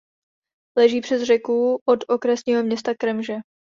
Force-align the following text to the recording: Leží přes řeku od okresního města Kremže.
Leží 0.77 1.01
přes 1.01 1.21
řeku 1.23 1.81
od 1.87 1.99
okresního 2.07 2.63
města 2.63 2.91
Kremže. 2.99 3.35